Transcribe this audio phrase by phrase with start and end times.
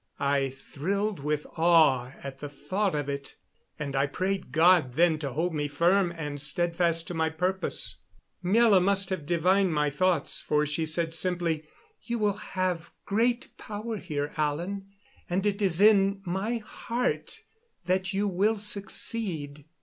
[0.25, 3.35] I thrilled with awe at the thought of it;
[3.77, 7.97] and I prayed God then to hold me firm and steadfast to my purpose.
[8.43, 11.67] Miela must have divined my thoughts, for she said simply:
[12.01, 14.87] "You will have great power here, Alan;
[15.29, 17.41] and it is in my heart
[17.85, 19.65] that you will succeed."